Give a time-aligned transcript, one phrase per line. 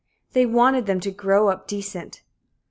[0.33, 2.23] They wanted them "to grow up decent."